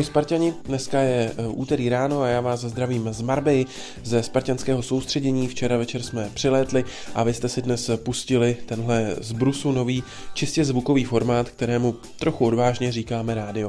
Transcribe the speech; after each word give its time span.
Ahoj 0.00 0.06
Spartani, 0.06 0.54
dneska 0.64 1.00
je 1.00 1.32
eh, 1.36 1.46
úterý 1.46 1.88
ráno 1.88 2.22
a 2.22 2.28
já 2.28 2.40
vás 2.40 2.60
zdravím 2.60 3.08
z 3.12 3.20
Marbej, 3.20 3.66
ze 4.04 4.22
spartianského 4.22 4.82
soustředění. 4.82 5.48
Včera 5.48 5.76
večer 5.76 6.02
jsme 6.02 6.30
přilétli 6.34 6.84
a 7.14 7.22
vy 7.22 7.34
jste 7.34 7.48
si 7.48 7.62
dnes 7.62 7.90
pustili 7.96 8.56
tenhle 8.66 9.16
z 9.20 9.32
Brusu 9.32 9.72
nový 9.72 10.02
čistě 10.34 10.64
zvukový 10.64 11.04
formát, 11.04 11.48
kterému 11.48 11.94
trochu 12.18 12.46
odvážně 12.46 12.92
říkáme 12.92 13.34
rádio. 13.34 13.68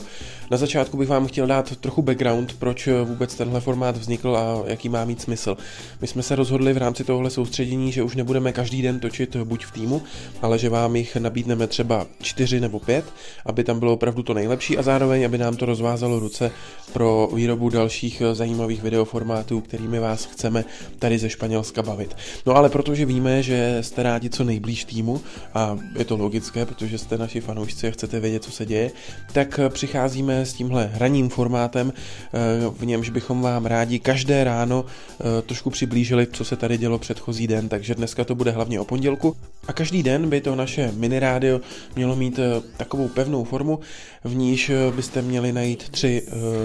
Na 0.52 0.58
začátku 0.58 0.98
bych 0.98 1.10
vám 1.10 1.28
chtěl 1.28 1.48
dát 1.48 1.76
trochu 1.76 2.02
background, 2.02 2.54
proč 2.60 2.90
vůbec 3.04 3.36
tenhle 3.36 3.62
formát 3.62 3.98
vznikl 3.98 4.38
a 4.38 4.64
jaký 4.66 4.90
má 4.90 5.06
mít 5.06 5.22
smysl. 5.22 5.58
My 6.02 6.08
jsme 6.08 6.24
se 6.24 6.36
rozhodli 6.36 6.74
v 6.74 6.78
rámci 6.78 7.04
tohle 7.04 7.30
soustředění, 7.30 7.92
že 7.92 8.04
už 8.04 8.16
nebudeme 8.16 8.52
každý 8.52 8.82
den 8.82 9.00
točit 9.00 9.36
buď 9.36 9.66
v 9.66 9.72
týmu, 9.72 10.02
ale 10.42 10.60
že 10.60 10.70
vám 10.70 10.96
jich 10.96 11.16
nabídneme 11.16 11.68
třeba 11.68 12.08
čtyři 12.22 12.60
nebo 12.60 12.80
pět, 12.80 13.06
aby 13.46 13.64
tam 13.64 13.80
bylo 13.80 13.94
opravdu 13.94 14.24
to 14.24 14.34
nejlepší 14.34 14.78
a 14.78 14.82
zároveň, 14.82 15.26
aby 15.26 15.38
nám 15.38 15.56
to 15.56 15.66
rozvázalo 15.66 16.21
ruce 16.22 16.52
pro 16.94 17.30
výrobu 17.34 17.70
dalších 17.70 18.22
zajímavých 18.34 18.84
videoformátů, 18.84 19.62
kterými 19.62 20.00
vás 20.00 20.26
chceme 20.26 20.66
tady 21.00 21.18
ze 21.18 21.30
Španělska 21.30 21.82
bavit. 21.82 22.16
No 22.46 22.56
ale 22.56 22.70
protože 22.70 23.06
víme, 23.06 23.44
že 23.44 23.78
jste 23.82 24.04
rádi 24.04 24.30
co 24.30 24.44
nejblíž 24.44 24.86
týmu 24.86 25.22
a 25.54 25.78
je 25.98 26.06
to 26.06 26.18
logické, 26.18 26.66
protože 26.66 26.98
jste 26.98 27.18
naši 27.18 27.42
fanoušci 27.42 27.88
a 27.88 27.92
chcete 27.92 28.20
vědět, 28.20 28.44
co 28.44 28.52
se 28.52 28.66
děje, 28.66 28.92
tak 29.34 29.60
přicházíme 29.70 30.46
s 30.46 30.54
tímhle 30.54 30.86
hraním 30.94 31.30
formátem, 31.30 31.94
eh, 31.94 32.38
v 32.78 32.86
němž 32.86 33.10
bychom 33.10 33.42
vám 33.42 33.66
rádi 33.66 34.00
každé 34.00 34.44
ráno 34.44 34.86
eh, 34.86 35.42
trošku 35.42 35.70
přiblížili, 35.70 36.28
co 36.32 36.46
se 36.46 36.56
tady 36.56 36.78
dělo 36.78 37.00
předchozí 37.00 37.48
den, 37.48 37.70
takže 37.70 37.96
dneska 37.96 38.24
to 38.24 38.36
bude 38.36 38.52
hlavně 38.52 38.80
o 38.80 38.86
pondělku 38.86 39.36
a 39.68 39.74
každý 39.74 40.04
den 40.04 40.30
by 40.30 40.42
to 40.42 40.56
naše 40.56 40.92
mini 40.96 41.20
rádio 41.20 41.62
mělo 41.96 42.16
mít 42.16 42.40
eh, 42.40 42.62
takovou 42.78 43.08
pevnou 43.08 43.44
formu, 43.44 43.80
v 44.24 44.36
níž 44.36 44.72
byste 44.96 45.22
měli 45.22 45.52
najít 45.52 45.90
tři 46.02 46.24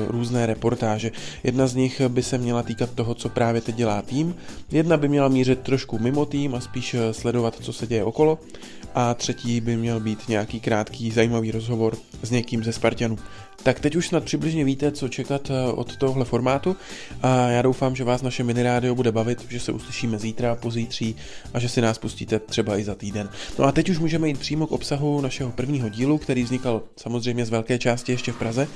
různé 0.08 0.46
reportáže. 0.46 1.12
Jedna 1.44 1.66
z 1.66 1.74
nich 1.74 2.00
by 2.08 2.22
se 2.22 2.38
měla 2.38 2.62
týkat 2.62 2.90
toho, 2.90 3.14
co 3.14 3.28
právě 3.28 3.60
teď 3.60 3.74
dělá 3.74 4.02
tým, 4.02 4.34
jedna 4.70 4.96
by 4.96 5.08
měla 5.08 5.28
mířit 5.28 5.60
trošku 5.60 5.98
mimo 5.98 6.26
tým 6.26 6.54
a 6.54 6.60
spíš 6.60 6.96
sledovat, 7.12 7.54
co 7.60 7.72
se 7.72 7.86
děje 7.86 8.04
okolo 8.04 8.38
a 8.94 9.14
třetí 9.14 9.60
by 9.60 9.76
měl 9.76 10.00
být 10.00 10.28
nějaký 10.28 10.60
krátký 10.60 11.10
zajímavý 11.10 11.50
rozhovor 11.50 11.96
s 12.22 12.30
někým 12.30 12.64
ze 12.64 12.72
Spartanů. 12.72 13.18
Tak 13.62 13.80
teď 13.80 13.96
už 13.96 14.08
snad 14.08 14.24
přibližně 14.24 14.64
víte, 14.64 14.92
co 14.92 15.08
čekat 15.08 15.50
eh, 15.50 15.72
od 15.72 15.96
tohle 15.96 16.24
formátu 16.24 16.76
a 17.22 17.48
já 17.48 17.62
doufám, 17.62 17.96
že 17.96 18.04
vás 18.04 18.22
naše 18.22 18.44
mini 18.44 18.62
rádio 18.62 18.94
bude 18.94 19.12
bavit, 19.12 19.46
že 19.48 19.60
se 19.60 19.72
uslyšíme 19.72 20.18
zítra, 20.18 20.54
pozítří 20.54 21.16
a 21.54 21.58
že 21.58 21.68
si 21.68 21.80
nás 21.80 21.98
pustíte 21.98 22.38
třeba 22.38 22.78
i 22.78 22.84
za 22.84 22.94
týden. 22.94 23.28
No 23.58 23.64
a 23.64 23.72
teď 23.72 23.90
už 23.90 23.98
můžeme 23.98 24.28
jít 24.28 24.38
přímo 24.38 24.66
k 24.66 24.72
obsahu 24.72 25.20
našeho 25.20 25.52
prvního 25.52 25.88
dílu, 25.88 26.18
který 26.18 26.42
vznikal 26.42 26.82
samozřejmě 26.96 27.46
z 27.46 27.50
velké 27.50 27.78
části 27.78 28.12
ještě 28.12 28.32
v 28.32 28.38
Praze. 28.38 28.68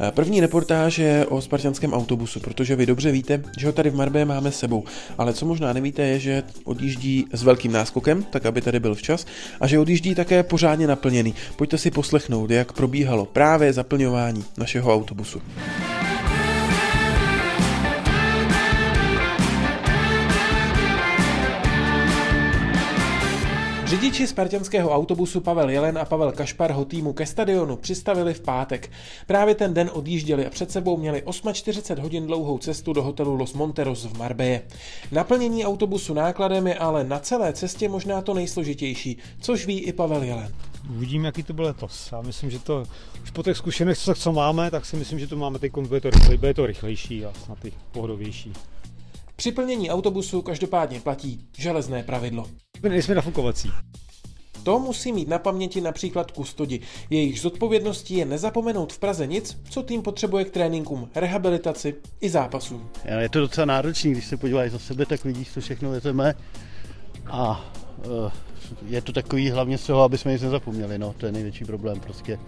Eh, 0.00 0.12
první 0.12 0.40
reportáž 0.40 0.98
je 0.98 1.26
o 1.26 1.40
spartianském 1.40 1.92
autobusu, 1.92 2.40
protože 2.40 2.76
vy 2.76 2.86
dobře 2.86 3.12
víte, 3.12 3.42
že 3.58 3.66
ho 3.66 3.72
tady 3.72 3.90
v 3.90 3.94
Marbě 3.94 4.24
máme 4.24 4.52
s 4.52 4.58
sebou, 4.58 4.84
ale 5.18 5.34
co 5.34 5.46
možná 5.46 5.72
nevíte 5.72 6.02
je, 6.02 6.18
že 6.18 6.42
odjíždí 6.64 7.26
s 7.32 7.42
velkým 7.42 7.72
náskokem, 7.72 8.22
tak 8.22 8.46
aby 8.46 8.60
tady 8.60 8.80
byl 8.80 8.94
včas, 8.94 9.26
a 9.60 9.66
že 9.66 9.78
odjíždí 9.78 10.14
také 10.14 10.42
pořádně 10.42 10.86
naplněný. 10.86 11.34
Pojďte 11.56 11.78
si 11.78 11.90
poslechnout, 11.90 12.50
jak 12.50 12.72
probíhalo 12.72 13.24
právě 13.24 13.72
zaplňování 13.72 14.44
našeho 14.58 14.94
autobusu. 14.94 15.42
Řidiči 23.86 24.26
spartianského 24.26 24.90
autobusu 24.90 25.40
Pavel 25.40 25.70
Jelen 25.70 25.98
a 25.98 26.04
Pavel 26.04 26.32
Kašpar 26.32 26.72
ho 26.72 26.84
týmu 26.84 27.12
ke 27.12 27.26
stadionu 27.26 27.76
přistavili 27.76 28.34
v 28.34 28.40
pátek. 28.40 28.90
Právě 29.26 29.54
ten 29.54 29.74
den 29.74 29.90
odjížděli 29.92 30.46
a 30.46 30.50
před 30.50 30.70
sebou 30.70 30.96
měli 30.96 31.22
48 31.52 32.02
hodin 32.02 32.26
dlouhou 32.26 32.58
cestu 32.58 32.92
do 32.92 33.02
hotelu 33.02 33.34
Los 33.34 33.54
Monteros 33.54 34.04
v 34.04 34.18
Marbeje. 34.18 34.62
Naplnění 35.12 35.66
autobusu 35.66 36.14
nákladem 36.14 36.66
je 36.66 36.74
ale 36.74 37.04
na 37.04 37.18
celé 37.18 37.52
cestě 37.52 37.88
možná 37.88 38.22
to 38.22 38.34
nejsložitější, 38.34 39.16
což 39.40 39.66
ví 39.66 39.80
i 39.80 39.92
Pavel 39.92 40.22
Jelen. 40.22 40.54
Uvidím, 40.90 41.24
jaký 41.24 41.42
to 41.42 41.52
byl 41.52 41.64
letos. 41.64 42.12
Já 42.12 42.20
myslím, 42.20 42.50
že 42.50 42.58
to 42.58 42.84
už 43.22 43.30
po 43.30 43.42
těch 43.42 43.56
zkušenostech, 43.56 44.18
co 44.18 44.32
máme, 44.32 44.70
tak 44.70 44.86
si 44.86 44.96
myslím, 44.96 45.18
že 45.18 45.26
to 45.26 45.36
máme 45.36 45.58
teď 45.58 45.72
bude 45.72 46.00
to, 46.00 46.10
rychlej, 46.10 46.38
bude 46.38 46.54
to 46.54 46.66
rychlejší 46.66 47.24
a 47.24 47.32
snad 47.44 47.64
i 47.64 47.72
pohodovější. 47.92 48.52
Při 49.36 49.52
plnění 49.52 49.90
autobusu 49.90 50.42
každopádně 50.42 51.00
platí 51.00 51.40
železné 51.58 52.02
pravidlo. 52.02 52.46
My 52.86 52.90
nejsme 52.90 53.14
nafukovací. 53.14 53.72
To 54.62 54.78
musí 54.78 55.12
mít 55.12 55.28
na 55.28 55.38
paměti 55.38 55.80
například 55.80 56.30
kustodi. 56.30 56.80
Jejich 57.10 57.40
zodpovědností 57.40 58.16
je 58.16 58.24
nezapomenout 58.24 58.92
v 58.92 58.98
Praze 58.98 59.26
nic, 59.26 59.58
co 59.70 59.82
tým 59.82 60.02
potřebuje 60.02 60.44
k 60.44 60.50
tréninkům, 60.50 61.08
rehabilitaci 61.14 61.94
i 62.20 62.30
zápasům. 62.30 62.88
Je 63.18 63.28
to 63.28 63.40
docela 63.40 63.64
náročný, 63.64 64.12
když 64.12 64.26
se 64.26 64.36
podíváš 64.36 64.70
za 64.70 64.78
sebe, 64.78 65.06
tak 65.06 65.24
vidíš, 65.24 65.52
co 65.52 65.60
všechno 65.60 65.90
vezeme. 65.90 66.34
A 67.26 67.70
uh, 68.06 68.30
je 68.86 69.02
to 69.02 69.12
takový 69.12 69.50
hlavně 69.50 69.78
z 69.78 69.86
toho, 69.86 70.02
aby 70.02 70.18
jsme 70.18 70.32
nic 70.32 70.42
nezapomněli, 70.42 70.98
no, 70.98 71.14
to 71.18 71.26
je 71.26 71.32
největší 71.32 71.64
problém, 71.64 72.00
prostě 72.00 72.38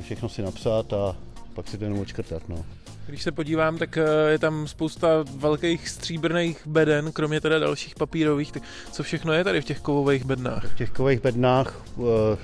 všechno 0.00 0.28
si 0.28 0.42
napsat 0.42 0.92
a 0.92 1.16
pak 1.58 1.68
si 1.68 1.78
to 1.78 1.84
jenom 1.84 1.98
očkrtat, 1.98 2.48
no. 2.48 2.64
Když 3.06 3.22
se 3.22 3.32
podívám, 3.32 3.78
tak 3.78 3.96
eh, 3.96 4.30
je 4.30 4.38
tam 4.38 4.66
spousta 4.66 5.08
velkých 5.36 5.88
stříbrných 5.88 6.66
beden, 6.66 7.12
kromě 7.12 7.40
teda 7.40 7.58
dalších 7.58 7.94
papírových. 7.94 8.52
Tak 8.52 8.62
co 8.92 9.02
všechno 9.02 9.32
je 9.32 9.44
tady 9.44 9.60
v 9.60 9.64
těch 9.64 9.80
kovových 9.80 10.24
bednách? 10.24 10.64
V 10.64 10.76
těch 10.76 10.90
kovových 10.90 11.22
bednách 11.22 11.82
eh, 11.98 12.02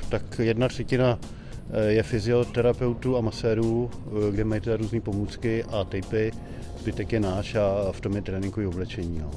tak 0.09 0.23
jedna 0.39 0.69
třetina 0.69 1.19
je 1.89 2.03
fyzioterapeutů 2.03 3.17
a 3.17 3.21
masérů, 3.21 3.91
kde 4.31 4.45
mají 4.45 4.61
teda 4.61 4.77
různé 4.77 5.01
pomůcky 5.01 5.65
a 5.65 5.85
tejpy 5.85 6.33
zbytek 6.85 7.13
je 7.13 7.21
náš 7.21 7.55
a 7.55 7.93
v 7.93 8.01
tom 8.01 8.17
je 8.17 8.23
tréninkový 8.23 8.67
oblečení. 8.67 9.19
No. 9.19 9.31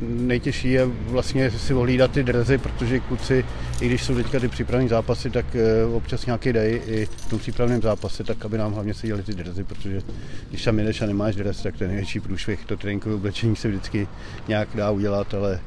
Nejtěžší 0.00 0.70
je 0.70 0.86
vlastně 0.86 1.50
si 1.50 1.74
ohlídat 1.74 2.10
ty 2.10 2.22
drezy, 2.22 2.58
protože 2.58 3.00
kluci, 3.00 3.44
i 3.80 3.86
když 3.86 4.02
jsou 4.02 4.14
teďka 4.14 4.40
ty 4.40 4.48
přípravné 4.48 4.88
zápasy, 4.88 5.30
tak 5.30 5.46
eh, 5.56 5.84
občas 5.84 6.26
nějaký 6.26 6.52
dej 6.52 6.82
i 6.86 7.06
v 7.06 7.30
tom 7.30 7.38
přípravném 7.38 7.82
zápase, 7.82 8.24
tak 8.24 8.44
aby 8.44 8.58
nám 8.58 8.72
hlavně 8.72 8.94
seděly 8.94 9.22
ty 9.22 9.34
drezy, 9.34 9.64
protože 9.64 10.00
když 10.48 10.64
tam 10.64 10.78
jdeš 10.78 11.02
a 11.02 11.06
nemáš 11.06 11.36
dres, 11.36 11.62
tak 11.62 11.76
to 11.76 11.84
je 11.84 11.88
největší 11.88 12.20
průšvih. 12.20 12.64
To 12.64 12.76
tréninkové 12.76 13.14
oblečení 13.14 13.56
se 13.56 13.68
vždycky 13.68 14.08
nějak 14.48 14.68
dá 14.74 14.90
udělat, 14.90 15.34
ale 15.34 15.60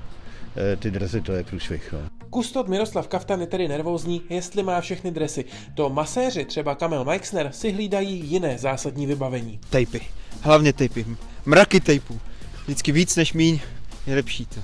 eh, 0.56 0.76
ty 0.76 0.92
drezy 0.92 1.22
to 1.22 1.32
je 1.32 1.44
průšvih. 1.44 1.94
No. 1.94 2.13
Kustod 2.34 2.68
Miroslav 2.68 3.08
Kaftan 3.08 3.42
je 3.42 3.48
tedy 3.48 3.68
nervózní, 3.68 4.22
jestli 4.30 4.64
má 4.64 4.82
všechny 4.82 5.12
dresy. 5.12 5.46
To 5.76 5.90
maséři, 5.90 6.46
třeba 6.46 6.76
Kamel 6.76 7.06
Meixner, 7.06 7.52
si 7.52 7.72
hlídají 7.72 8.30
jiné 8.30 8.58
zásadní 8.58 9.06
vybavení. 9.06 9.60
Tejpy 9.70 10.02
hlavně 10.42 10.74
tejpy, 10.74 11.06
mraky 11.46 11.80
tejpů. 11.80 12.20
Vždycky 12.64 12.92
víc 12.92 13.16
než 13.16 13.34
míň 13.34 13.60
je 14.08 14.16
lepší 14.16 14.46
to. 14.46 14.62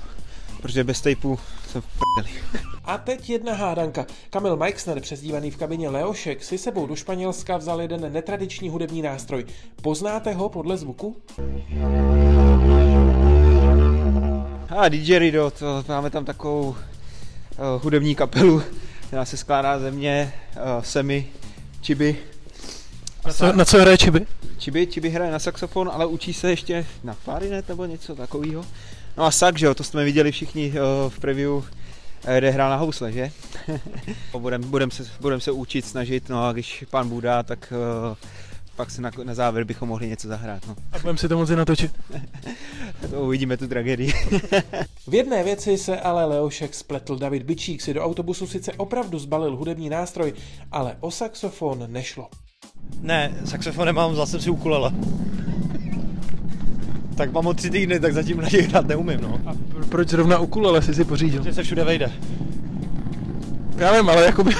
Protože 0.62 0.84
bez 0.84 1.00
tejpů 1.00 1.38
jsem 1.68 1.80
v 1.82 1.86
A 2.84 2.98
teď 2.98 3.30
jedna 3.30 3.54
hádanka. 3.54 4.06
Kamil 4.30 4.56
Meixner, 4.56 5.00
přezdívaný 5.00 5.50
v 5.50 5.56
kabině 5.56 5.88
Leošek, 5.88 6.44
si 6.44 6.58
sebou 6.58 6.86
do 6.86 6.96
Španělska 6.96 7.56
vzal 7.56 7.80
jeden 7.80 8.12
netradiční 8.12 8.68
hudební 8.68 9.02
nástroj. 9.02 9.46
Poznáte 9.82 10.32
ho 10.32 10.48
podle 10.48 10.76
zvuku? 10.76 11.16
A 14.68 14.88
DJ 14.88 15.18
Rido, 15.18 15.50
to 15.50 15.84
máme 15.88 16.10
tam 16.10 16.24
takovou 16.24 16.76
hudební 17.82 18.14
kapelu, 18.14 18.62
která 19.06 19.24
se 19.24 19.36
skládá 19.36 19.78
ze 19.78 19.90
mě, 19.90 20.32
uh, 20.56 20.82
Semi, 20.82 21.26
Chibi. 21.82 22.16
Na 23.26 23.32
co, 23.32 23.52
na 23.52 23.64
co 23.64 23.78
hraje 23.78 23.96
Chibi? 23.96 24.26
Čiby, 24.58 24.86
Čiby 24.86 25.10
hraje 25.10 25.32
na 25.32 25.38
saxofon, 25.38 25.90
ale 25.92 26.06
učí 26.06 26.32
se 26.32 26.50
ještě 26.50 26.86
na 27.04 27.16
klarinet 27.24 27.68
nebo 27.68 27.84
něco 27.84 28.14
takového. 28.14 28.64
No 29.16 29.24
a 29.24 29.30
sak, 29.30 29.58
že 29.58 29.66
jo, 29.66 29.74
to 29.74 29.84
jsme 29.84 30.04
viděli 30.04 30.32
všichni 30.32 30.68
uh, 30.68 31.10
v 31.10 31.18
preview, 31.18 31.62
eh, 32.24 32.38
kde 32.38 32.50
hrál 32.50 32.70
na 32.70 32.76
housle, 32.76 33.12
že? 33.12 33.30
budem, 34.38 34.62
budem, 34.62 34.90
se, 34.90 35.06
budem 35.20 35.40
se 35.40 35.50
učit, 35.50 35.86
snažit, 35.86 36.28
no 36.28 36.44
a 36.44 36.52
když 36.52 36.84
pán 36.90 37.08
Buda, 37.08 37.42
tak 37.42 37.72
uh, 38.10 38.16
pak 38.80 38.90
se 38.90 39.02
na, 39.02 39.10
na 39.24 39.34
závěr 39.34 39.64
bychom 39.64 39.88
mohli 39.88 40.08
něco 40.08 40.28
zahrát. 40.28 40.66
No. 40.68 40.76
A 40.92 40.98
budeme 40.98 41.18
si 41.18 41.28
to 41.28 41.36
moci 41.36 41.56
natočit. 41.56 41.92
to 43.10 43.20
uvidíme 43.20 43.56
tu 43.56 43.68
tragédii. 43.68 44.12
v 45.08 45.14
jedné 45.14 45.44
věci 45.44 45.78
se 45.78 46.00
ale 46.00 46.24
Leošek 46.24 46.74
spletl. 46.74 47.16
David 47.16 47.42
Bičík 47.42 47.82
si 47.82 47.94
do 47.94 48.04
autobusu 48.04 48.46
sice 48.46 48.72
opravdu 48.72 49.18
zbalil 49.18 49.56
hudební 49.56 49.88
nástroj, 49.88 50.32
ale 50.72 50.96
o 51.00 51.10
saxofon 51.10 51.86
nešlo. 51.86 52.28
Ne, 53.00 53.32
saxofon 53.44 53.86
nemám, 53.86 54.12
vzal 54.12 54.26
jsem 54.26 54.40
si 54.40 54.50
ukulele. 54.50 54.92
tak 57.16 57.32
mám 57.32 57.44
ho 57.44 57.54
tři 57.54 57.70
týdny, 57.70 58.00
tak 58.00 58.14
zatím 58.14 58.40
na 58.40 58.48
něj 58.48 58.62
hrát 58.62 58.86
neumím, 58.86 59.20
no. 59.20 59.40
A 59.46 59.52
proč 59.88 60.08
zrovna 60.08 60.38
ukulele 60.38 60.82
si 60.82 60.94
si 60.94 61.04
pořídil? 61.04 61.42
Protože 61.42 61.54
se 61.54 61.62
všude 61.62 61.84
vejde. 61.84 62.12
Já 63.76 63.96
vím, 63.96 64.10
ale 64.10 64.24
jakoby... 64.24 64.52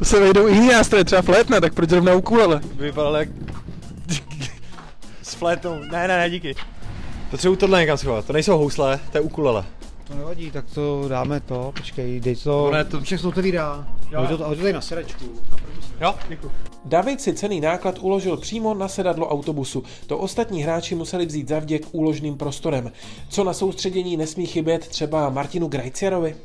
to 0.00 0.06
se 0.06 0.20
vejdou 0.20 0.48
i 0.48 0.54
jiný 0.54 0.68
nástroje, 0.68 1.04
třeba 1.04 1.22
flétna, 1.22 1.60
tak 1.60 1.74
proč 1.74 1.90
zrovna 1.90 2.14
ukulele? 2.14 2.60
Vypadal 2.74 3.16
jak... 3.16 3.28
S 5.22 5.34
flétou. 5.34 5.74
Ne, 5.92 6.08
ne, 6.08 6.18
ne, 6.18 6.30
díky. 6.30 6.54
Potřebuji 7.30 7.56
tohle 7.56 7.80
někam 7.80 7.98
schovat. 7.98 8.24
To 8.24 8.32
nejsou 8.32 8.58
housle, 8.58 9.00
to 9.12 9.18
je 9.18 9.22
ukulele. 9.22 9.64
To 10.08 10.14
nevadí, 10.14 10.50
tak 10.50 10.64
to 10.74 11.04
dáme 11.08 11.40
to, 11.40 11.72
počkej, 11.76 12.20
dej 12.20 12.36
to, 12.36 12.50
no 12.50 12.70
ne, 12.70 12.84
to... 12.84 13.00
všechno 13.00 13.32
to 13.32 13.42
vydá. 13.42 13.88
Hoď 14.16 14.28
to, 14.28 14.44
hoď 14.44 14.56
to 14.56 14.62
tady 14.62 14.72
na 14.72 14.80
sedačku. 14.80 15.24
Jo, 16.00 16.14
děkuji. 16.28 16.52
David 16.84 17.20
si 17.20 17.34
cený 17.34 17.60
náklad 17.60 17.98
uložil 17.98 18.36
přímo 18.36 18.74
na 18.74 18.88
sedadlo 18.88 19.28
autobusu. 19.28 19.82
To 20.06 20.18
ostatní 20.18 20.62
hráči 20.62 20.94
museli 20.94 21.26
vzít 21.26 21.48
zavděk 21.48 21.82
úložným 21.92 22.36
prostorem. 22.36 22.92
Co 23.28 23.44
na 23.44 23.52
soustředění 23.52 24.16
nesmí 24.16 24.46
chybět 24.46 24.88
třeba 24.88 25.30
Martinu 25.30 25.68
Grajciarovi? 25.68 26.36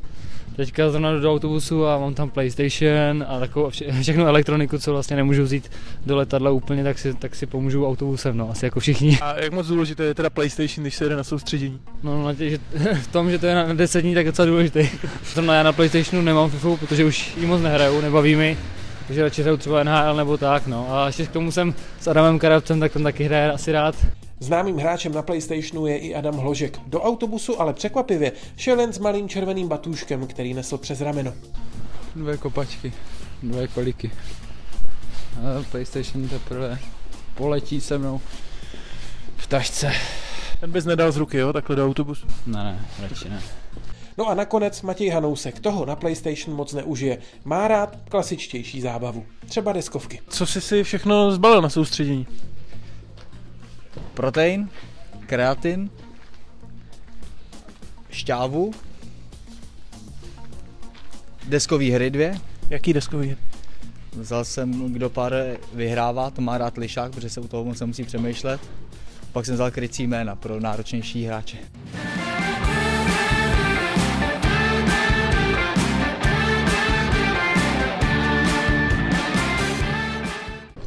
Teďka 0.55 0.89
zrovna 0.89 1.11
jdu 1.11 1.19
do 1.19 1.31
autobusu 1.31 1.87
a 1.87 1.97
mám 1.97 2.13
tam 2.13 2.29
PlayStation 2.29 3.25
a 3.27 3.39
takovou 3.39 3.69
vše- 3.69 3.91
všechno 4.01 4.25
elektroniku, 4.25 4.77
co 4.79 4.91
vlastně 4.91 5.15
nemůžu 5.15 5.43
vzít 5.43 5.71
do 6.05 6.15
letadla 6.15 6.51
úplně, 6.51 6.83
tak 6.83 6.99
si, 6.99 7.13
tak 7.13 7.35
si 7.35 7.45
pomůžu 7.45 7.87
autobusem, 7.87 8.37
no, 8.37 8.49
asi 8.49 8.65
jako 8.65 8.79
všichni. 8.79 9.19
A 9.21 9.39
jak 9.39 9.53
moc 9.53 9.67
důležité 9.67 10.03
je 10.03 10.13
teda 10.13 10.29
PlayStation, 10.29 10.83
když 10.83 10.95
se 10.95 11.09
jde 11.09 11.15
na 11.15 11.23
soustředění? 11.23 11.79
No, 12.03 12.25
na 12.25 12.33
tě, 12.33 12.49
že, 12.49 12.57
v 13.01 13.07
tom, 13.07 13.31
že 13.31 13.39
to 13.39 13.45
je 13.45 13.55
na 13.55 13.73
10 13.73 14.01
dní, 14.01 14.13
tak 14.13 14.25
je 14.25 14.31
docela 14.31 14.45
důležitý. 14.45 14.89
Zrovna 15.33 15.55
já 15.55 15.63
na 15.63 15.73
PlayStationu 15.73 16.25
nemám 16.25 16.49
FIFA, 16.49 16.75
protože 16.79 17.05
už 17.05 17.37
ji 17.37 17.45
moc 17.45 17.61
nehraju, 17.61 18.01
nebaví 18.01 18.35
mi, 18.35 18.57
takže 19.07 19.23
radši 19.23 19.41
hraju 19.41 19.57
třeba 19.57 19.83
NHL 19.83 20.15
nebo 20.15 20.37
tak, 20.37 20.67
no. 20.67 20.93
A 20.93 21.07
ještě 21.07 21.25
k 21.25 21.31
tomu 21.31 21.51
jsem 21.51 21.73
s 21.99 22.07
Adamem 22.07 22.39
Karabcem, 22.39 22.79
tak 22.79 22.93
ten 22.93 23.03
taky 23.03 23.23
hraje 23.23 23.51
asi 23.51 23.71
rád. 23.71 23.95
Známým 24.39 24.77
hráčem 24.77 25.13
na 25.13 25.21
PlayStationu 25.21 25.87
je 25.87 25.97
i 25.97 26.15
Adam 26.15 26.37
Hložek. 26.37 26.79
Do 26.87 27.01
autobusu 27.01 27.61
ale 27.61 27.73
překvapivě 27.73 28.31
šel 28.57 28.79
jen 28.79 28.93
s 28.93 28.99
malým 28.99 29.29
červeným 29.29 29.67
batůžkem, 29.67 30.27
který 30.27 30.53
nesl 30.53 30.77
přes 30.77 31.01
rameno. 31.01 31.33
Dvě 32.15 32.37
kopačky, 32.37 32.93
dvě 33.43 33.67
koliky. 33.67 34.11
A 35.37 35.63
PlayStation 35.71 36.27
teprve 36.27 36.79
poletí 37.35 37.81
se 37.81 37.97
mnou 37.97 38.21
v 39.37 39.47
tašce. 39.47 39.91
Ten 40.59 40.71
bys 40.71 40.85
nedal 40.85 41.11
z 41.11 41.17
ruky, 41.17 41.37
jo, 41.37 41.53
takhle 41.53 41.75
do 41.75 41.85
autobusu. 41.85 42.27
Ne, 42.45 42.63
ne, 42.63 42.85
radši 43.01 43.29
ne. 43.29 43.41
No 44.17 44.27
a 44.27 44.33
nakonec 44.33 44.81
Matěj 44.81 45.09
Hanousek 45.09 45.59
toho 45.59 45.85
na 45.85 45.95
PlayStation 45.95 46.55
moc 46.55 46.73
neužije. 46.73 47.17
Má 47.45 47.67
rád 47.67 47.97
klasičtější 48.09 48.81
zábavu, 48.81 49.25
třeba 49.45 49.73
deskovky. 49.73 50.21
Co 50.29 50.45
jsi 50.45 50.61
si 50.61 50.83
všechno 50.83 51.31
zbalil 51.31 51.61
na 51.61 51.69
soustředění? 51.69 52.27
protein, 54.15 54.69
kreatin, 55.25 55.89
šťávu, 58.09 58.71
deskový 61.47 61.91
hry 61.91 62.09
dvě. 62.09 62.39
Jaký 62.69 62.93
deskový 62.93 63.27
hry? 63.27 63.37
Vzal 64.13 64.45
jsem, 64.45 64.93
kdo 64.93 65.09
pár 65.09 65.33
vyhrává, 65.73 66.29
to 66.29 66.41
má 66.41 66.57
rád 66.57 66.77
lišák, 66.77 67.11
protože 67.11 67.29
se 67.29 67.41
u 67.41 67.47
toho 67.47 67.65
moc 67.65 67.79
nemusí 67.79 68.03
přemýšlet. 68.03 68.61
Pak 69.31 69.45
jsem 69.45 69.55
vzal 69.55 69.71
krycí 69.71 70.07
jména 70.07 70.35
pro 70.35 70.59
náročnější 70.59 71.25
hráče. 71.25 71.57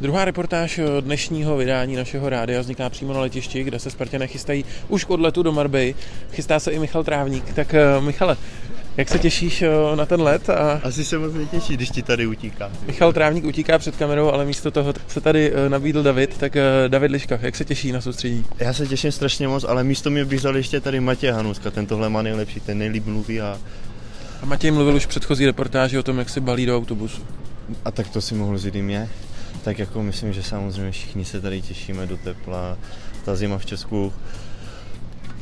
Druhá 0.01 0.25
reportáž 0.25 0.81
dnešního 1.01 1.57
vydání 1.57 1.97
našeho 1.97 2.29
rádia 2.29 2.61
vzniká 2.61 2.91
přímo 2.91 3.13
na 3.13 3.21
letišti, 3.21 3.65
kde 3.65 3.79
se 3.79 3.91
Spartané 3.91 4.27
chystají 4.27 4.65
už 4.89 5.05
k 5.05 5.11
odletu 5.11 5.43
do 5.43 5.53
Marbej. 5.53 5.95
Chystá 6.33 6.61
se 6.61 6.71
i 6.71 6.79
Michal 6.79 7.05
Trávník. 7.05 7.53
Tak 7.55 7.75
eh, 7.75 8.01
Michale, 8.01 8.37
jak 8.97 9.09
se 9.09 9.19
těšíš 9.19 9.63
eh, 9.63 9.69
na 9.95 10.07
ten 10.07 10.21
let? 10.21 10.51
A 10.51 10.81
Asi 10.83 11.05
se 11.05 11.19
moc 11.19 11.35
netěší, 11.35 11.75
když 11.75 11.91
ti 11.91 12.03
tady 12.03 12.27
utíká. 12.27 12.71
Michal 12.87 13.13
Trávník 13.13 13.45
utíká 13.45 13.79
před 13.79 13.97
kamerou, 13.97 14.29
ale 14.29 14.45
místo 14.45 14.71
toho 14.71 14.95
se 15.09 15.21
tady 15.21 15.53
eh, 15.53 15.69
nabídl 15.69 16.03
David. 16.03 16.39
Tak 16.39 16.57
eh, 16.57 16.63
David 16.89 17.11
Liška, 17.11 17.39
jak 17.43 17.57
se 17.57 17.65
těší 17.65 17.93
na 17.93 18.01
soustředění? 18.01 18.45
Já 18.59 18.73
se 18.73 18.87
těším 18.87 19.13
strašně 19.13 19.49
moc, 19.49 19.65
ale 19.65 19.85
místo 19.85 20.11
mě 20.11 20.25
bych 20.25 20.39
vzal 20.39 20.57
ještě 20.57 20.81
tady 20.81 21.01
Matěj 21.01 21.31
Hanuska, 21.31 21.71
ten 21.71 21.87
tohle 21.87 22.09
má 22.09 22.23
nejlepší, 22.23 22.61
ten 22.61 22.79
nejlíp 22.79 23.07
mluví 23.07 23.41
a, 23.41 23.59
A 24.43 24.47
Matěj 24.47 24.71
mluvil 24.71 24.95
už 24.95 25.05
v 25.05 25.09
předchozí 25.09 25.47
reportáži 25.47 25.99
o 25.99 26.03
tom, 26.03 26.19
jak 26.19 26.29
se 26.29 26.41
balí 26.41 26.67
do 26.67 26.77
autobusu. 26.77 27.23
a 27.85 27.91
tak 27.91 28.09
to 28.09 28.21
si 28.21 28.35
mohl 28.35 28.55
vzít 28.55 28.75
i 28.75 28.83
mě. 28.83 29.09
Tak 29.69 29.79
jako 29.79 30.03
myslím, 30.03 30.33
že 30.33 30.43
samozřejmě 30.43 30.91
všichni 30.91 31.25
se 31.25 31.41
tady 31.41 31.63
těšíme 31.63 32.07
do 32.07 32.17
tepla. 32.17 32.79
Ta 33.25 33.37
zima 33.37 33.59
v 33.59 33.67
Česku 33.67 34.13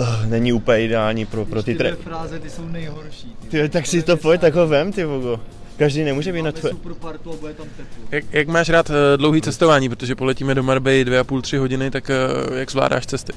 uh, 0.01 0.27
není 0.27 0.53
úplně 0.53 0.85
ideální 0.85 1.27
pro, 1.27 1.45
pro 1.45 1.63
ty 1.63 1.75
tre... 1.75 1.97
fráze, 1.97 2.39
ty 2.39 2.51
jsou 2.51 2.69
nejhorší. 2.69 3.37
Ty, 3.49 3.69
tak 3.69 3.87
si 3.87 4.03
to 4.03 4.17
pojď, 4.17 4.41
tak 4.41 4.55
ho 4.55 4.67
vem, 4.67 4.93
ty 4.93 5.05
vogo. 5.05 5.41
Každý 5.77 6.05
nemůže 6.05 6.33
být 6.33 6.43
na 6.43 6.53
tvoje... 6.53 6.75
super 6.75 6.95
partu 6.95 7.33
a 7.33 7.37
bude 7.37 7.55
tam 7.55 7.67
teplo. 7.77 8.05
Jak, 8.11 8.25
jak 8.33 8.49
máš 8.49 8.69
rád 8.69 8.91
eh, 8.91 9.17
dlouhý 9.17 9.43
cestování, 9.43 9.89
protože 9.89 10.15
poletíme 10.15 10.55
do 10.55 10.63
Marbej 10.63 11.05
dvě 11.05 11.19
a 11.19 11.25
půl, 11.25 11.43
tři 11.43 11.57
hodiny, 11.57 11.91
tak 11.91 12.11
eh, 12.11 12.59
jak 12.59 12.71
zvládáš 12.71 13.07
cesty? 13.07 13.33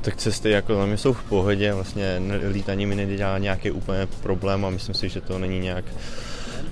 Tak 0.00 0.16
cesty 0.16 0.50
jako 0.50 0.74
za 0.74 0.86
mě 0.86 0.96
jsou 0.96 1.12
v 1.12 1.22
pohodě, 1.22 1.72
vlastně 1.72 2.20
lítání 2.52 2.86
mi 2.86 2.94
nedělá 2.94 3.38
nějaký 3.38 3.70
úplně 3.70 4.08
problém 4.22 4.64
a 4.64 4.70
myslím 4.70 4.94
si, 4.94 5.08
že 5.08 5.20
to 5.20 5.38
není 5.38 5.60
nějak, 5.60 5.84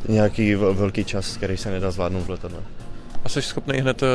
nějaký 0.09 0.57
vel- 0.57 0.75
velký 0.75 1.05
čas, 1.05 1.37
který 1.37 1.57
se 1.57 1.71
nedá 1.71 1.91
zvládnout 1.91 2.23
v 2.23 2.31
letadle. 2.31 2.59
A 3.25 3.29
jsi 3.29 3.43
schopný 3.43 3.79
hned 3.79 4.03
uh, 4.03 4.09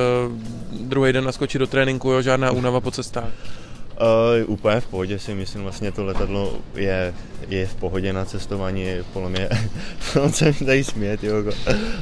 druhý 0.88 1.14
den 1.14 1.24
naskočit 1.24 1.60
do 1.60 1.68
tréninku, 1.68 2.12
jo? 2.12 2.22
žádná 2.22 2.52
únava 2.52 2.82
po 2.82 2.92
cestách. 2.92 3.30
Uh, 4.44 4.54
úplně 4.54 4.80
v 4.80 4.88
pohodě 4.88 5.20
si 5.20 5.34
myslím, 5.34 5.64
vlastně 5.64 5.92
to 5.92 6.06
letadlo 6.06 6.58
je, 6.76 7.14
je 7.50 7.68
v 7.68 7.76
pohodě 7.76 8.14
na 8.14 8.26
cestování, 8.26 8.82
je 8.82 9.04
podle 9.14 9.30
mě, 9.30 9.50
on 10.22 10.34
se 10.34 10.46
mi 10.46 10.54
tady 10.54 10.84
smět, 10.84 11.24
jo, 11.24 11.38
jako. 11.38 11.52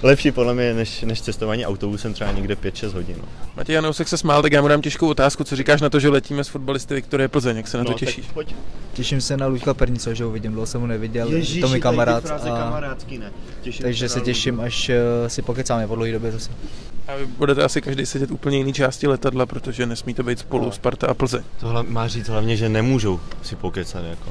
lepší 0.04 0.32
podle 0.32 0.54
mě 0.54 0.74
než, 0.74 1.02
než 1.02 1.22
cestování 1.22 1.66
autobusem 1.66 2.14
třeba 2.14 2.32
někde 2.32 2.56
5-6 2.56 2.94
hodin. 2.94 3.16
No. 3.18 3.28
Matěj 3.56 3.76
Janousek 3.76 4.08
se 4.08 4.18
smál, 4.18 4.42
tak 4.42 4.52
já 4.52 4.62
mu 4.62 4.68
dám 4.68 4.82
těžkou 4.82 5.08
otázku. 5.08 5.44
Co 5.44 5.56
říkáš 5.56 5.82
na 5.82 5.90
to, 5.90 6.00
že 6.00 6.10
letíme 6.10 6.44
s 6.44 6.48
fotbalisty 6.48 6.94
Viktorie 6.94 7.28
Plzeň? 7.28 7.58
Jak 7.58 7.68
se 7.68 7.78
na 7.78 7.84
to 7.84 7.92
No, 7.92 7.98
těšíš? 7.98 8.26
Tak 8.26 8.34
pojď. 8.34 8.56
Těším 8.94 9.22
se 9.22 9.38
na 9.38 9.48
Luďka 9.48 9.74
Pernice, 9.74 10.16
že 10.16 10.24
ho 10.24 10.32
vidím, 10.32 10.52
dlouho 10.52 10.66
jsem 10.66 10.82
ho 10.82 10.88
neviděl, 10.88 11.32
Ježíši, 11.32 11.62
to 11.62 11.70
mi 11.70 11.82
kamarád. 11.82 12.32
A, 12.32 12.40
kamarádský 12.40 13.18
ne. 13.18 13.32
Těším 13.62 13.84
takže 13.84 14.10
se 14.10 14.20
na 14.20 14.26
těším, 14.26 14.60
až 14.60 14.90
eh, 14.90 15.30
si 15.30 15.42
pokecáme 15.42 15.88
po 15.88 15.96
dlouhé 15.96 16.12
době 16.12 16.32
zase. 16.32 16.52
A 17.08 17.16
vy 17.16 17.26
budete 17.26 17.64
asi 17.64 17.82
každý 17.82 18.06
sedět 18.06 18.32
úplně 18.32 18.58
jiný 18.58 18.74
části 18.74 19.08
letadla, 19.08 19.46
protože 19.46 19.86
nesmíte 19.86 20.24
být 20.24 20.40
spolu 20.40 20.72
Sparta 20.72 21.08
a 21.08 21.14
Plzeň. 21.14 21.42
To 21.60 21.68
hla, 21.68 21.82
má 21.88 22.08
říct 22.08 22.28
hlavně, 22.30 22.58
že 22.58 22.70
nemůžou 22.70 23.20
si 23.42 23.56
pokecat 23.56 24.04
jako. 24.06 24.30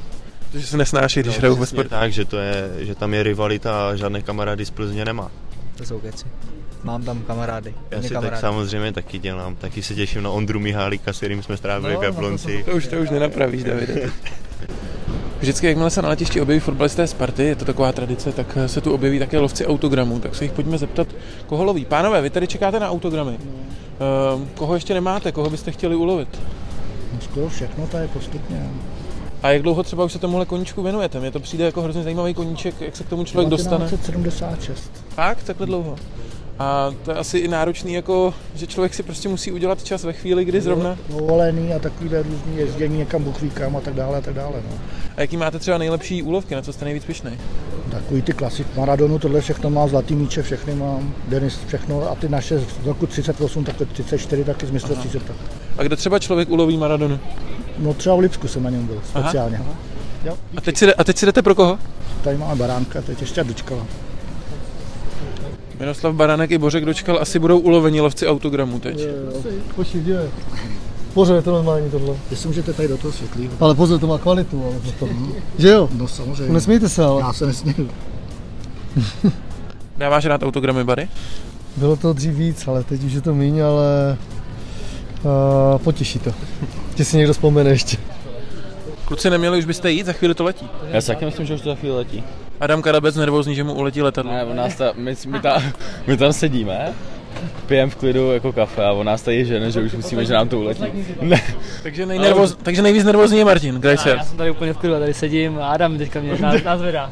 Protože 0.53 0.67
se 0.67 0.77
nesnáší, 0.77 1.21
když 1.21 1.39
hrajou 1.39 1.57
ve 1.57 1.67
sportu. 1.67 1.91
tak, 1.91 2.13
že, 2.13 2.25
to 2.25 2.37
je, 2.39 2.71
že 2.79 2.95
tam 2.95 3.15
je 3.15 3.23
rivalita 3.23 3.89
a 3.89 3.95
žádné 3.97 4.23
kamarády 4.23 4.67
z 4.67 4.71
Plzně 4.71 5.05
nemá. 5.05 5.31
To 5.77 5.85
jsou 5.85 5.99
keci. 6.01 6.25
Mám 6.85 7.03
tam 7.05 7.23
kamarády. 7.23 7.75
Já 7.91 8.03
si 8.03 8.09
tak 8.09 8.13
kamarádů. 8.13 8.41
samozřejmě 8.41 8.93
taky 8.93 9.19
dělám. 9.19 9.57
Taky 9.57 9.83
se 9.83 9.95
těším 9.95 10.23
na 10.23 10.31
Ondru 10.31 10.61
Mihálika, 10.61 11.13
s 11.13 11.17
kterým 11.17 11.43
jsme 11.43 11.57
strávili 11.57 11.95
No, 11.95 12.01
v 12.01 12.05
Jablonci. 12.05 12.63
To 12.65 12.71
už, 12.77 12.87
to 12.87 12.97
už 12.97 13.11
nenapravíš, 13.11 13.65
Davide. 13.65 14.11
Vždycky, 15.41 15.67
jakmile 15.67 15.91
se 15.91 16.03
na 16.03 16.09
letišti 16.09 16.41
objeví 16.41 16.61
fotbalisté 16.61 17.07
Sparty, 17.07 17.45
je 17.45 17.57
to 17.57 17.65
taková 17.65 17.93
tradice, 17.93 18.33
tak 18.33 18.59
se 18.67 18.81
tu 18.81 18.95
objeví 18.95 19.19
také 19.19 19.39
lovci 19.39 19.67
autogramů. 19.67 20.21
Tak 20.21 20.35
se 20.35 20.45
jich 20.45 20.53
pojďme 20.53 20.79
zeptat, 20.79 21.09
koho 21.47 21.65
loví. 21.65 21.85
Pánové, 21.85 22.23
vy 22.23 22.31
tady 22.31 22.47
čekáte 22.47 22.81
na 22.81 22.91
autogramy. 22.91 23.39
Ehm, 23.39 24.49
koho 24.55 24.75
ještě 24.75 24.95
nemáte, 24.95 25.33
koho 25.33 25.51
byste 25.51 25.73
chtěli 25.73 25.97
ulovit? 25.97 26.29
No, 27.13 27.21
skoro 27.21 27.49
všechno 27.49 27.87
tady 27.87 28.09
postupně. 28.09 28.71
A 29.43 29.51
jak 29.51 29.63
dlouho 29.63 29.83
třeba 29.83 30.05
už 30.05 30.13
se 30.13 30.19
tomuhle 30.19 30.47
koníčku 30.47 30.83
věnujete? 30.83 31.21
Mně 31.21 31.31
to 31.31 31.41
přijde 31.41 31.65
jako 31.65 31.83
hrozně 31.83 32.03
zajímavý 32.03 32.35
koníček, 32.35 32.81
jak 32.81 32.97
se 32.97 33.05
k 33.05 33.09
tomu 33.09 33.25
člověk 33.25 33.51
dostane. 33.51 33.85
1976. 33.85 34.93
Fakt, 35.09 35.43
takhle 35.43 35.67
dlouho. 35.67 35.97
A 36.59 36.95
to 37.05 37.11
je 37.11 37.17
asi 37.17 37.39
i 37.39 37.49
náročný, 37.49 37.93
jako, 37.93 38.35
že 38.55 38.67
člověk 38.67 38.95
si 38.95 39.03
prostě 39.03 39.29
musí 39.29 39.53
udělat 39.53 39.85
čas 39.85 40.05
ve 40.05 40.13
chvíli, 40.13 40.45
kdy 40.45 40.61
zrovna. 40.61 40.97
Dovolený 41.09 41.75
a 41.75 41.79
takovýhle 41.79 42.23
různý 42.23 42.57
jezdění 42.57 42.99
někam 42.99 43.23
Bůh 43.25 43.43
ví 43.43 43.51
kam 43.51 43.77
a 43.77 43.81
tak 43.81 43.95
dále 43.95 44.19
a 44.19 44.21
tak 44.21 44.35
dále. 44.35 44.55
No. 44.71 44.79
A 45.17 45.21
jaký 45.21 45.37
máte 45.37 45.59
třeba 45.59 45.79
nejlepší 45.79 46.23
úlovky, 46.23 46.55
na 46.55 46.63
co 46.63 46.73
jste 46.73 46.85
nejvíc 46.85 47.05
pišnej? 47.05 47.35
Takový 47.91 48.23
ty 48.23 48.33
klasik 48.33 48.67
Maradonu, 48.77 49.19
tohle 49.19 49.41
všechno 49.41 49.71
mám, 49.71 49.89
zlatý 49.89 50.15
míče, 50.15 50.43
všechny 50.43 50.75
mám, 50.75 51.15
Denis, 51.29 51.59
všechno 51.67 52.11
a 52.11 52.15
ty 52.15 52.29
naše 52.29 52.59
z 52.59 52.65
roku 52.85 53.07
38, 53.07 53.65
tak 53.65 53.77
34 53.93 54.45
taky 54.45 54.67
z 54.67 54.71
mistrovství 54.71 55.11
světa. 55.11 55.35
A 55.79 55.83
kde 55.83 55.97
třeba 55.97 56.19
člověk 56.19 56.51
uloví 56.51 56.77
Maradonu? 56.77 57.19
No 57.79 57.95
třeba 57.95 58.17
v 58.17 58.19
Lipsku 58.19 58.49
jsem 58.49 58.63
na 58.63 58.71
něm 58.71 58.87
byl, 58.87 59.03
Aha. 59.15 59.23
speciálně. 59.29 59.61
Jo, 60.25 60.37
A 60.57 60.61
teď, 60.61 60.77
si, 60.77 60.95
a 60.95 61.05
teď 61.05 61.17
si 61.17 61.27
jdete 61.27 61.43
pro 61.43 61.55
koho? 61.55 61.79
tady 62.25 62.37
máme 62.39 62.55
baránka, 62.57 63.03
teď 63.03 63.21
ještě 63.21 63.45
dočkala. 63.45 63.87
Miroslav 65.81 66.15
Baranek 66.15 66.51
i 66.51 66.59
Bořek 66.59 66.85
dočkal, 66.85 67.19
asi 67.21 67.39
budou 67.39 67.59
uloveni 67.59 68.01
lovci 68.01 68.29
autogramů 68.29 68.81
teď. 68.81 69.01
Počkej, 69.77 70.03
je? 70.07 70.31
Pozor, 71.15 71.37
je 71.37 71.43
to 71.43 71.53
normální 71.53 71.91
tohle. 71.91 72.15
Jestli 72.31 72.49
můžete 72.49 72.73
tady 72.73 72.89
do 72.89 72.97
toho 72.99 73.13
světlý. 73.13 73.51
Ale 73.61 73.75
pozor, 73.75 74.01
to 74.01 74.07
má 74.07 74.19
kvalitu, 74.19 74.65
ale 74.65 74.93
to. 74.99 75.09
Že 75.59 75.69
jo? 75.69 75.89
No 75.93 76.09
samozřejmě. 76.09 76.53
Nesmíte 76.53 76.89
se, 76.89 77.05
ale. 77.05 77.21
Já 77.21 77.33
se 77.33 77.47
nesměju. 77.47 77.91
Dáváš 79.97 80.25
rád 80.25 80.43
autogramy, 80.43 80.85
Bary? 80.85 81.09
Bylo 81.77 81.97
to 81.97 82.13
dřív 82.13 82.35
víc, 82.35 82.69
ale 82.69 82.85
teď 82.85 83.05
už 83.05 83.13
je 83.13 83.21
to 83.21 83.35
míň, 83.35 83.61
ale 83.61 84.19
uh, 85.23 85.79
potěší 85.79 86.19
to. 86.19 86.33
Ti 86.95 87.05
si 87.05 87.17
někdo 87.17 87.33
vzpomene 87.33 87.71
ještě. 87.71 87.97
Kluci, 89.05 89.31
neměli 89.31 89.59
už 89.59 89.65
byste 89.65 89.91
jít, 89.91 90.07
za 90.07 90.13
chvíli 90.13 90.35
to 90.35 90.45
letí. 90.45 90.69
Já 90.91 91.01
si 91.01 91.07
taky 91.07 91.25
myslím, 91.25 91.47
že 91.47 91.55
už 91.55 91.61
to 91.61 91.69
za 91.69 91.75
chvíli 91.75 91.97
letí. 91.97 92.25
Adam 92.61 92.83
Karabec 92.83 93.17
nervózní, 93.17 93.55
že 93.55 93.65
mu 93.65 93.75
uletí 93.75 94.03
letadlo. 94.03 94.33
Ne, 94.33 94.55
nás 94.55 94.75
ta, 94.75 94.93
my, 94.97 95.15
my, 95.27 95.41
ta, 95.41 95.63
my 96.07 96.17
tam 96.17 96.33
sedíme, 96.33 96.93
pijeme 97.67 97.91
v 97.91 97.97
klidu 97.97 98.33
jako 98.33 98.53
kafe 98.53 98.85
a 98.85 98.93
on 98.93 99.07
nás 99.07 99.23
tady 99.23 99.45
žene, 99.45 99.71
že 99.71 99.81
už 99.81 99.93
musíme, 99.95 100.25
že 100.25 100.35
nám 100.35 100.49
to 100.49 100.59
uletí. 100.59 100.85
Ne. 101.21 101.43
Takže, 101.83 102.07
nejnervoz, 102.07 102.57
takže 102.63 102.83
nejvíc 102.83 103.05
nervózní 103.05 103.39
je 103.39 103.45
Martin 103.45 103.75
Grajcer. 103.75 104.17
já 104.17 104.25
jsem 104.25 104.37
tady 104.37 104.51
úplně 104.51 104.73
v 104.73 104.77
klidu, 104.77 104.95
a 104.95 104.99
tady 104.99 105.15
sedím 105.15 105.59
a 105.59 105.69
Adam 105.69 105.99
teďka 105.99 106.21
mě 106.21 106.39
nás, 106.39 106.63
nás 106.63 106.81
vedá. 106.81 107.11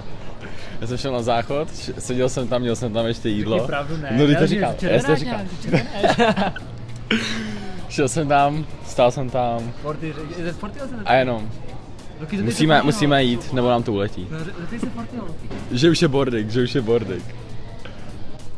Já 0.81 0.87
jsem 0.87 0.99
šel 0.99 1.13
na 1.13 1.23
záchod, 1.23 1.69
seděl 1.99 2.29
jsem 2.29 2.49
tam, 2.49 2.61
měl 2.61 2.77
jsem 2.77 2.93
tam 2.93 3.07
ještě 3.07 3.29
jídlo. 3.29 3.57
Řekni 3.57 3.67
pravdu, 3.67 3.97
ne. 3.97 4.09
No, 4.13 4.39
to 4.39 4.47
říkám, 4.47 4.75
já 4.83 5.03
to 5.03 5.17
říkám. 5.17 5.41
nějak, 5.71 6.53
Šel 7.89 8.09
jsem 8.09 8.29
tam, 8.29 8.67
stál 8.87 9.11
jsem 9.11 9.31
tam 9.31 9.73
Forty, 9.83 10.15
je 10.39 10.53
to 10.53 10.59
Forty 10.59 10.81
a 11.05 11.15
jenom 11.15 11.51
musíme, 12.43 12.83
musíme 12.83 13.25
jít, 13.25 13.53
nebo 13.53 13.69
nám 13.69 13.83
to 13.83 13.93
uletí. 13.93 14.29
Že 15.71 15.91
už 15.91 16.03
je 16.03 16.09
bordek, 16.09 16.51
že 16.51 16.63
už 16.63 16.75
je 16.75 16.81
bordek. 16.81 17.23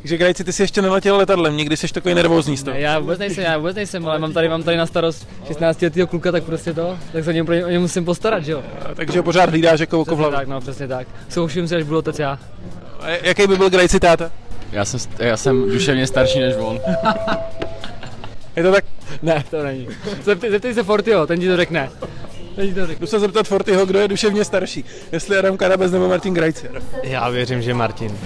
Takže 0.06 0.16
Grajci, 0.16 0.44
ty 0.44 0.52
jsi 0.52 0.62
ještě 0.62 0.82
neletěl 0.82 1.16
letadlem, 1.16 1.56
nikdy 1.56 1.76
jsi 1.76 1.88
takový 1.88 2.14
nervózní 2.14 2.56
z 2.56 2.62
toho. 2.62 2.74
Ne, 2.74 2.80
já 2.80 2.98
vůbec 2.98 3.18
nejsem, 3.18 3.44
já 3.44 3.58
vůbec 3.58 3.76
nejsem, 3.76 4.08
ale 4.08 4.18
mám 4.18 4.32
tady, 4.32 4.48
mám 4.48 4.62
tady 4.62 4.76
na 4.76 4.86
starost 4.86 5.28
16 5.46 5.82
letého 5.82 6.06
kluka, 6.06 6.32
tak 6.32 6.44
prostě 6.44 6.74
to, 6.74 6.98
tak 7.12 7.24
se 7.24 7.30
o 7.30 7.32
něm, 7.32 7.48
o 7.48 7.52
něm 7.52 7.82
musím 7.82 8.04
postarat, 8.04 8.44
že 8.44 8.52
jo. 8.52 8.62
Takže 8.94 9.18
ho 9.18 9.22
pořád 9.22 9.50
hlídáš 9.50 9.80
jako 9.80 10.00
oko 10.00 10.16
v 10.16 10.18
hlavě. 10.18 10.38
tak, 10.38 10.48
no, 10.48 10.60
přesně 10.60 10.88
tak. 10.88 11.08
Zkouším 11.28 11.68
se, 11.68 11.76
až 11.76 11.82
budu 11.82 11.98
otec 11.98 12.18
já. 12.18 12.38
A 13.00 13.08
jaký 13.08 13.46
by 13.46 13.56
byl 13.56 13.70
Grajci 13.70 14.00
táta? 14.00 14.30
Já 14.72 14.84
jsem, 14.84 15.00
já 15.18 15.36
jsem 15.36 15.70
duševně 15.70 16.06
starší 16.06 16.40
než 16.40 16.54
on. 16.58 16.80
Je 18.56 18.62
to 18.62 18.72
tak? 18.72 18.84
Ne, 19.22 19.44
to 19.50 19.62
není. 19.62 19.88
Zeptej, 20.22 20.50
zeptej 20.50 20.74
se 20.74 20.82
Fortyho, 20.82 21.26
ten 21.26 21.40
ti 21.40 21.48
to 21.48 21.56
řekne. 21.56 21.90
Jdu 22.56 23.06
se 23.06 23.20
zeptat 23.20 23.46
Fortyho, 23.46 23.86
kdo 23.86 23.98
je 23.98 24.08
duševně 24.08 24.44
starší. 24.44 24.84
Jestli 25.12 25.36
Adam 25.36 25.56
Karabez 25.56 25.92
nebo 25.92 26.08
Martin 26.08 26.34
Grajci. 26.34 26.68
Já 27.02 27.28
věřím, 27.28 27.62
že 27.62 27.74
Martin. 27.74 28.18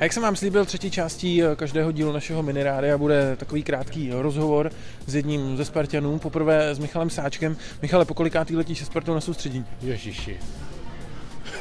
A 0.00 0.02
jak 0.02 0.12
jsem 0.12 0.22
vám 0.22 0.36
slíbil, 0.36 0.64
třetí 0.64 0.90
částí 0.90 1.42
eh, 1.42 1.56
každého 1.56 1.92
dílu 1.92 2.12
našeho 2.12 2.42
minirádia 2.42 2.98
bude 2.98 3.36
takový 3.36 3.62
krátký 3.62 4.10
rozhovor 4.12 4.72
s 5.06 5.14
jedním 5.14 5.56
ze 5.56 5.64
Spartanů, 5.64 6.18
poprvé 6.18 6.74
s 6.74 6.78
Michalem 6.78 7.10
Sáčkem. 7.10 7.56
Michale, 7.82 8.04
po 8.04 8.14
kolikátý 8.14 8.56
letíš 8.56 8.78
se 8.78 8.84
Spartou 8.84 9.14
na 9.14 9.20
soustředění? 9.20 9.64
Ježiši. 9.82 10.38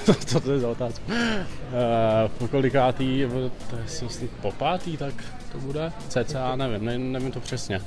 Co 0.26 0.40
to 0.40 0.52
je 0.52 0.60
za 0.60 0.70
otázku? 0.70 1.12
Uh, 1.12 2.32
po 2.38 2.48
kolikátý, 2.48 3.26
to 3.70 3.76
je 3.76 3.88
si 3.88 4.06
myslím 4.06 4.30
po 4.42 4.52
pátý, 4.52 4.98
tak 4.98 5.14
to 5.52 5.58
bude? 5.58 5.92
CCA, 6.10 6.56
nevím, 6.56 6.86
ne, 6.86 6.98
nevím 6.98 7.32
to 7.32 7.40
přesně. 7.40 7.82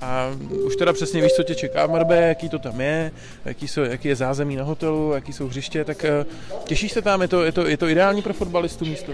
A 0.00 0.30
už 0.66 0.76
teda 0.76 0.92
přesně 0.92 1.22
víš, 1.22 1.32
co 1.32 1.42
tě 1.42 1.54
čeká 1.54 1.86
v 1.86 1.90
Marbe, 1.90 2.28
jaký 2.28 2.48
to 2.48 2.58
tam 2.58 2.80
je, 2.80 3.12
jaký, 3.44 3.68
jsou, 3.68 3.80
jaký 3.80 4.08
je 4.08 4.16
zázemí 4.16 4.56
na 4.56 4.64
hotelu, 4.64 5.12
jaký 5.14 5.32
jsou 5.32 5.46
hřiště, 5.46 5.84
tak 5.84 6.04
eh, 6.04 6.26
těšíš 6.64 6.92
se 6.92 7.02
tam, 7.02 7.22
je 7.22 7.28
to, 7.28 7.44
je 7.44 7.52
to, 7.52 7.66
je 7.66 7.76
to 7.76 7.88
ideální 7.88 8.22
pro 8.22 8.34
fotbalistu 8.34 8.84
místo? 8.84 9.12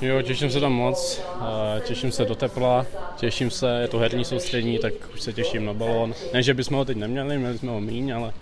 Jo, 0.00 0.22
těším 0.22 0.50
se 0.50 0.60
tam 0.60 0.72
moc, 0.72 1.22
uh, 1.40 1.44
těším 1.80 2.12
se 2.12 2.24
do 2.24 2.34
tepla, 2.34 2.86
těším 3.16 3.50
se, 3.50 3.78
je 3.80 3.88
to 3.88 3.98
herní 3.98 4.24
soustřední, 4.24 4.78
tak 4.78 4.92
už 5.14 5.20
se 5.20 5.32
těším 5.32 5.64
na 5.64 5.72
balón. 5.72 6.14
Ne, 6.32 6.42
že 6.42 6.54
bychom 6.54 6.76
ho 6.76 6.84
teď 6.84 6.96
neměli, 6.96 7.38
měli 7.38 7.58
jsme 7.58 7.70
ho 7.70 7.80
míň, 7.80 8.14
ale 8.14 8.32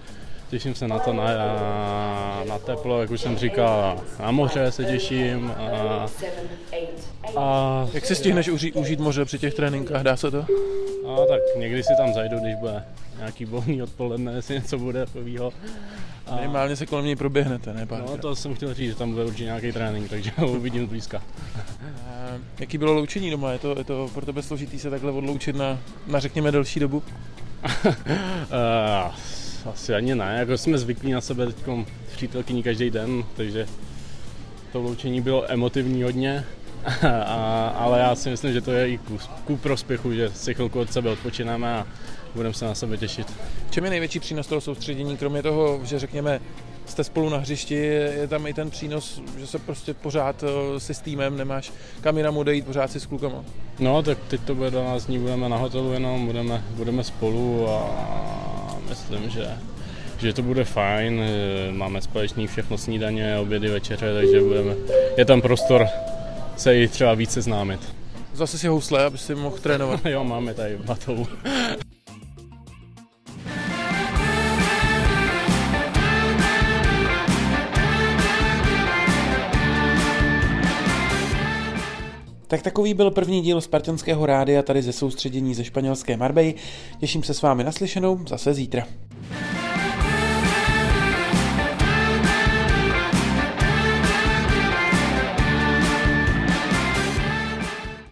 těším 0.52 0.74
se 0.74 0.88
na 0.88 0.98
to, 0.98 1.12
na, 1.12 1.24
na 2.48 2.58
teplo, 2.58 3.00
jak 3.00 3.10
už 3.10 3.20
jsem 3.20 3.36
říkal, 3.36 4.00
na 4.20 4.30
moře 4.30 4.72
se 4.72 4.84
těším. 4.84 5.50
A, 5.50 6.06
a 7.36 7.88
Jak 7.92 8.06
si 8.06 8.14
stihneš 8.14 8.48
užít, 8.48 8.76
užít 8.76 9.00
moře 9.00 9.24
při 9.24 9.38
těch 9.38 9.54
tréninkách, 9.54 10.02
dá 10.02 10.16
se 10.16 10.30
to? 10.30 10.46
A 11.08 11.26
tak 11.28 11.40
někdy 11.56 11.82
si 11.82 11.92
tam 11.96 12.14
zajdu, 12.14 12.38
když 12.40 12.54
bude 12.54 12.84
nějaký 13.18 13.44
volný 13.44 13.82
odpoledne, 13.82 14.32
jestli 14.36 14.54
něco 14.54 14.78
bude 14.78 15.06
takového. 15.06 15.52
A... 16.26 16.36
Minimálně 16.36 16.76
se 16.76 16.86
kolem 16.86 17.04
něj 17.04 17.16
proběhnete, 17.16 17.72
ne 17.72 17.86
pár 17.86 18.02
No 18.06 18.18
to 18.18 18.36
jsem 18.36 18.54
chtěl 18.54 18.74
říct, 18.74 18.90
že 18.90 18.96
tam 18.96 19.12
bude 19.12 19.24
určitě 19.24 19.44
nějaký 19.44 19.72
trénink, 19.72 20.10
takže 20.10 20.32
ho 20.36 20.48
uvidím 20.52 20.86
zblízka. 20.86 21.22
A 22.06 22.38
Jaký 22.60 22.78
bylo 22.78 22.92
loučení 22.92 23.30
doma? 23.30 23.52
Je 23.52 23.58
to, 23.58 23.78
je 23.78 23.84
to 23.84 24.10
pro 24.14 24.26
tebe 24.26 24.42
složitý 24.42 24.78
se 24.78 24.90
takhle 24.90 25.12
odloučit 25.12 25.56
na, 25.56 25.78
na 26.06 26.20
řekněme 26.20 26.50
delší 26.50 26.80
dobu? 26.80 27.02
uh, 27.84 29.14
asi 29.66 29.94
ani 29.94 30.14
ne, 30.14 30.36
jako 30.38 30.58
jsme 30.58 30.78
zvyklí 30.78 31.12
na 31.12 31.20
sebe 31.20 31.46
teď 31.46 31.56
v 31.66 32.12
přítelkyni 32.12 32.62
každý 32.62 32.90
den, 32.90 33.24
takže 33.36 33.66
to 34.72 34.82
loučení 34.82 35.20
bylo 35.20 35.52
emotivní 35.52 36.02
hodně, 36.02 36.44
a, 37.26 37.68
ale 37.68 38.00
já 38.00 38.14
si 38.14 38.30
myslím, 38.30 38.52
že 38.52 38.60
to 38.60 38.72
je 38.72 38.88
i 38.88 38.98
ku, 38.98 39.18
ku 39.44 39.56
prospěchu, 39.56 40.12
že 40.12 40.30
si 40.30 40.54
chvilku 40.54 40.80
od 40.80 40.92
sebe 40.92 41.10
odpočineme 41.10 41.74
a 41.74 41.86
budeme 42.34 42.54
se 42.54 42.64
na 42.64 42.74
sebe 42.74 42.96
těšit. 42.96 43.32
Čem 43.70 43.84
je 43.84 43.90
největší 43.90 44.20
přínos 44.20 44.46
toho 44.46 44.60
soustředění, 44.60 45.16
kromě 45.16 45.42
toho, 45.42 45.80
že 45.84 45.98
řekněme, 45.98 46.40
jste 46.86 47.04
spolu 47.04 47.28
na 47.28 47.38
hřišti, 47.38 47.74
je 47.74 48.26
tam 48.28 48.46
i 48.46 48.54
ten 48.54 48.70
přínos, 48.70 49.22
že 49.38 49.46
se 49.46 49.58
prostě 49.58 49.94
pořád 49.94 50.44
eh, 50.44 50.80
si 50.80 50.94
s 50.94 51.00
týmem 51.00 51.36
nemáš 51.36 51.72
kam 52.00 52.16
jinam 52.16 52.36
odejít, 52.36 52.66
pořád 52.66 52.90
si 52.90 53.00
s 53.00 53.06
klukama. 53.06 53.44
No, 53.78 54.02
tak 54.02 54.18
teď 54.28 54.40
to 54.40 54.54
bude 54.54 54.70
12 54.70 55.06
dní, 55.06 55.18
budeme 55.18 55.48
na 55.48 55.56
hotelu 55.56 55.92
jenom, 55.92 56.26
budeme, 56.26 56.64
budeme 56.70 57.04
spolu 57.04 57.68
a 57.68 58.41
myslím, 58.92 59.30
že, 59.30 59.46
že 60.18 60.32
to 60.32 60.42
bude 60.42 60.64
fajn. 60.64 61.20
eh, 61.20 61.72
Máme 61.72 62.00
společný 62.00 62.46
všechno 62.46 62.78
snídaně, 62.78 63.38
obědy, 63.38 63.68
večeře, 63.68 64.14
takže 64.14 64.40
budeme, 64.40 64.74
je 65.16 65.24
tam 65.24 65.40
prostor 65.40 65.86
se 66.56 66.76
i 66.78 66.88
třeba 66.88 67.14
více 67.14 67.42
známit. 67.42 67.80
Zase 68.34 68.58
si 68.58 68.66
housle, 68.68 69.04
aby 69.04 69.18
si 69.18 69.34
mohl 69.34 69.56
trénovat. 69.58 70.00
jo, 70.06 70.24
máme 70.24 70.54
tady 70.54 70.76
batou. 70.84 71.26
Tak 82.52 82.62
takový 82.62 82.94
byl 82.94 83.10
první 83.10 83.42
díl 83.42 83.60
Spartanského 83.60 84.26
rádia 84.26 84.62
tady 84.62 84.82
ze 84.82 84.92
soustředění 84.92 85.54
ze 85.54 85.64
španělské 85.64 86.16
Marbej. 86.16 86.54
Těším 86.98 87.22
se 87.22 87.34
s 87.34 87.42
vámi 87.42 87.64
naslyšenou 87.64 88.20
zase 88.28 88.54
zítra. 88.54 88.86